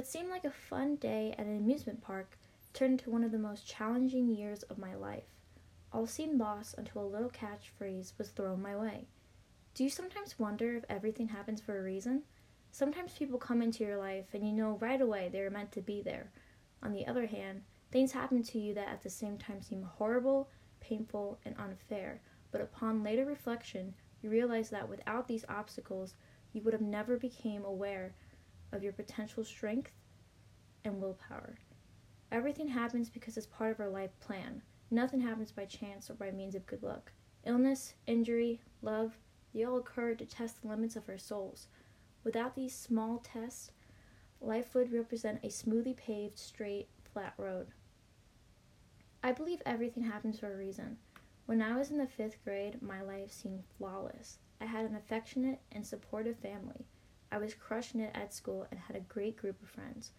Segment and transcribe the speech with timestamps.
[0.00, 2.38] What seemed like a fun day at an amusement park
[2.72, 5.28] turned into one of the most challenging years of my life.
[5.92, 9.08] All seemed lost until a little catchphrase was thrown my way.
[9.74, 12.22] Do you sometimes wonder if everything happens for a reason?
[12.72, 15.82] Sometimes people come into your life and you know right away they are meant to
[15.82, 16.32] be there.
[16.82, 17.60] On the other hand,
[17.92, 20.48] things happen to you that at the same time seem horrible,
[20.80, 22.22] painful, and unfair,
[22.52, 23.92] but upon later reflection,
[24.22, 26.14] you realize that without these obstacles,
[26.54, 28.14] you would have never became aware
[28.72, 29.92] of your potential strength
[30.84, 31.58] and willpower.
[32.32, 34.62] Everything happens because it's part of our life plan.
[34.90, 37.12] Nothing happens by chance or by means of good luck.
[37.44, 39.18] Illness, injury, love,
[39.52, 41.68] they all occur to test the limits of our souls.
[42.22, 43.72] Without these small tests,
[44.40, 47.68] life would represent a smoothly paved, straight, flat road.
[49.22, 50.98] I believe everything happens for a reason.
[51.46, 54.38] When I was in the fifth grade, my life seemed flawless.
[54.60, 56.86] I had an affectionate and supportive family.
[57.32, 60.10] I was crushing it at school and had a great group of friends.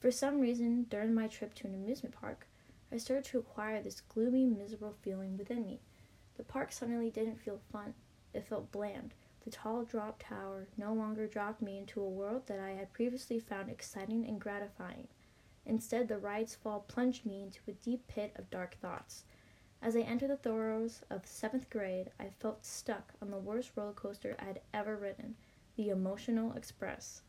[0.00, 2.46] For some reason, during my trip to an amusement park,
[2.92, 5.80] I started to acquire this gloomy, miserable feeling within me.
[6.36, 7.94] The park suddenly didn't feel fun,
[8.32, 9.14] it felt bland.
[9.44, 13.38] The tall drop tower no longer dropped me into a world that I had previously
[13.38, 15.08] found exciting and gratifying.
[15.66, 19.24] Instead, the ride's fall plunged me into a deep pit of dark thoughts.
[19.80, 23.92] As I entered the throes of seventh grade, I felt stuck on the worst roller
[23.92, 25.36] coaster I had ever ridden,
[25.78, 27.22] the Emotional Express.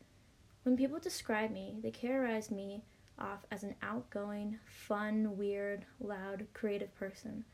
[0.64, 2.82] When people describe me, they characterize me
[3.20, 7.46] off as an outgoing, fun, weird, loud, creative person.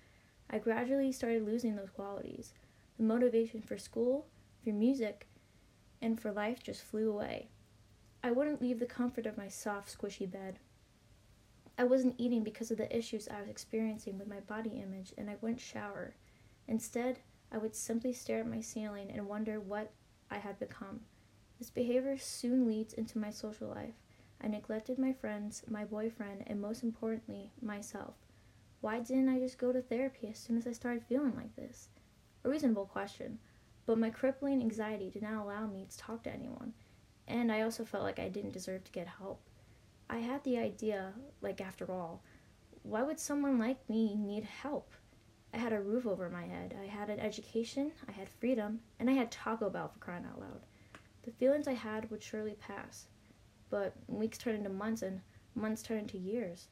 [0.50, 2.54] I gradually started losing those qualities.
[2.96, 4.28] The motivation for school,
[4.64, 5.28] for music,
[6.02, 7.50] and for life just flew away.
[8.24, 10.60] I wouldn't leave the comfort of my soft, squishy bed.
[11.78, 15.30] I wasn't eating because of the issues I was experiencing with my body image, and
[15.30, 16.16] I wouldn't shower.
[16.70, 17.20] Instead,
[17.52, 19.92] I would simply stare at my ceiling and wonder what
[20.30, 21.02] I had become.
[21.60, 23.94] This behavior soon leads into my social life.
[24.42, 28.16] I neglected my friends, my boyfriend, and most importantly, myself.
[28.82, 31.90] Why didn't I just go to therapy as soon as I started feeling like this?
[32.44, 33.40] A reasonable question,
[33.86, 36.74] but my crippling anxiety did not allow me to talk to anyone,
[37.28, 39.42] and I also felt like I didn't deserve to get help.
[40.10, 42.22] I had the idea, like, after all,
[42.84, 44.92] why would someone like me need help?
[45.56, 49.10] I had a roof over my head, I had an education, I had freedom, and
[49.10, 50.60] I had Taco Bell for crying out loud.
[51.24, 53.06] The feelings I had would surely pass,
[53.70, 55.22] but weeks turned into months, and
[55.56, 56.68] months turned into years.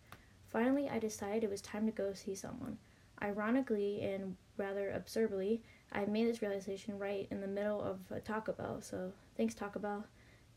[0.47, 2.77] Finally, I decided it was time to go see someone.
[3.21, 8.51] Ironically and rather absurdly, I made this realization right in the middle of a Taco
[8.51, 10.05] Bell, so thanks Taco Bell.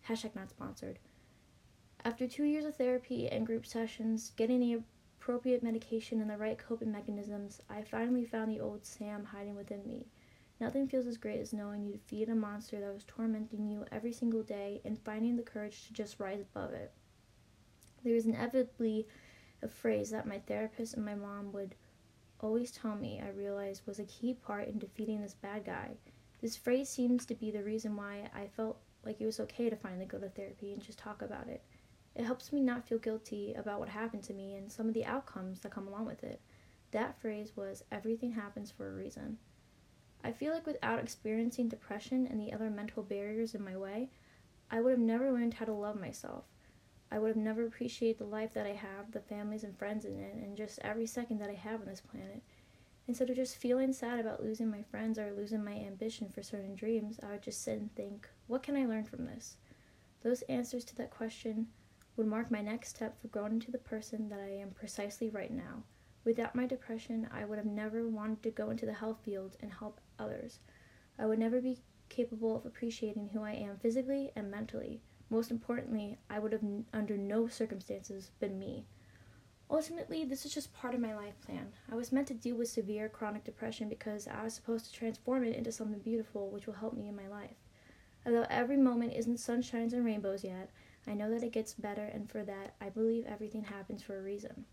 [0.08, 0.98] Hashtag not sponsored.
[2.04, 4.82] After two years of therapy and group sessions, getting the
[5.26, 9.84] appropriate medication and the right coping mechanisms, I finally found the old Sam hiding within
[9.84, 10.06] me.
[10.60, 14.12] Nothing feels as great as knowing you defeated a monster that was tormenting you every
[14.12, 16.92] single day and finding the courage to just rise above it.
[18.04, 19.08] There is inevitably
[19.62, 21.74] a phrase that my therapist and my mom would
[22.38, 25.96] always tell me I realized was a key part in defeating this bad guy.
[26.40, 29.76] This phrase seems to be the reason why I felt like it was okay to
[29.76, 31.64] finally go to therapy and just talk about it.
[32.16, 35.04] It helps me not feel guilty about what happened to me and some of the
[35.04, 36.40] outcomes that come along with it.
[36.92, 39.36] That phrase was everything happens for a reason.
[40.24, 44.08] I feel like without experiencing depression and the other mental barriers in my way,
[44.70, 46.44] I would have never learned how to love myself.
[47.12, 50.18] I would have never appreciated the life that I have, the families and friends in
[50.18, 52.42] it, and just every second that I have on this planet.
[53.06, 56.74] Instead of just feeling sad about losing my friends or losing my ambition for certain
[56.74, 59.58] dreams, I would just sit and think, what can I learn from this?
[60.22, 61.68] Those answers to that question
[62.16, 65.50] would mark my next step for growing into the person that I am precisely right
[65.50, 65.82] now.
[66.24, 69.72] Without my depression, I would have never wanted to go into the health field and
[69.72, 70.58] help others.
[71.18, 71.78] I would never be
[72.08, 75.00] capable of appreciating who I am physically and mentally.
[75.30, 78.86] Most importantly, I would have n- under no circumstances been me.
[79.68, 81.72] Ultimately, this is just part of my life plan.
[81.90, 85.42] I was meant to deal with severe chronic depression because I was supposed to transform
[85.42, 87.56] it into something beautiful which will help me in my life.
[88.24, 90.70] Although every moment isn't sunshines and rainbows yet,
[91.06, 94.22] I know that it gets better, and for that, I believe everything happens for a
[94.22, 94.64] reason.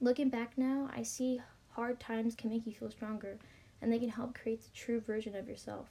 [0.00, 1.40] Looking back now, I see
[1.70, 3.38] hard times can make you feel stronger,
[3.80, 5.88] and they can help create the true version of yourself.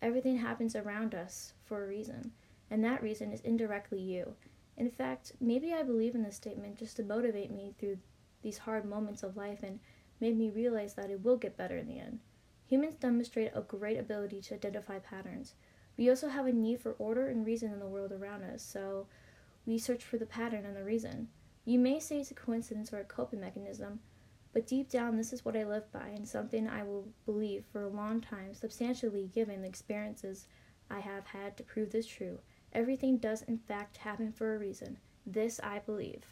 [0.00, 2.32] Everything happens around us for a reason,
[2.70, 4.34] and that reason is indirectly you.
[4.76, 7.98] In fact, maybe I believe in this statement just to motivate me through
[8.42, 9.78] these hard moments of life and
[10.20, 12.20] made me realize that it will get better in the end.
[12.66, 15.54] Humans demonstrate a great ability to identify patterns.
[15.96, 19.06] We also have a need for order and reason in the world around us, so
[19.66, 21.28] we search for the pattern and the reason.
[21.64, 24.00] You may say it's a coincidence or a coping mechanism,
[24.52, 27.82] but deep down, this is what I live by and something I will believe for
[27.82, 30.46] a long time, substantially given the experiences
[30.90, 32.38] I have had to prove this true.
[32.72, 34.98] Everything does, in fact, happen for a reason.
[35.24, 36.24] This I believe.